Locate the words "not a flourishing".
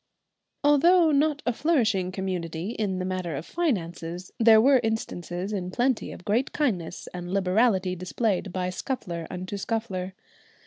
1.11-2.11